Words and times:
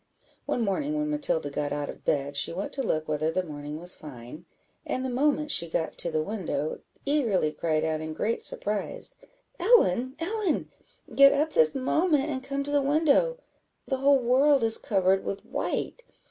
One 0.47 0.61
morning, 0.65 0.97
when 0.97 1.11
Matilda 1.11 1.51
got 1.51 1.71
out 1.71 1.87
of 1.87 2.03
bed, 2.03 2.35
she 2.35 2.51
went 2.51 2.73
to 2.73 2.81
look 2.81 3.07
whether 3.07 3.29
the 3.29 3.43
morning 3.43 3.77
was 3.77 3.93
fine, 3.93 4.45
and 4.83 5.05
the 5.05 5.09
moment 5.11 5.51
she 5.51 5.69
got 5.69 5.95
to 5.99 6.09
the 6.09 6.23
window, 6.23 6.79
eagerly 7.05 7.51
cried 7.51 7.83
out, 7.85 8.01
in 8.01 8.15
great 8.15 8.43
surprise 8.43 9.11
"Ellen, 9.59 10.15
Ellen! 10.17 10.71
get 11.13 11.33
up 11.33 11.53
this 11.53 11.75
moment, 11.75 12.29
and 12.31 12.43
come 12.43 12.63
to 12.63 12.71
the 12.71 12.81
window; 12.81 13.37
the 13.85 13.97
whole 13.97 14.17
world 14.17 14.63
is 14.63 14.79
covered 14.79 15.23
with 15.23 15.45
white! 15.45 16.01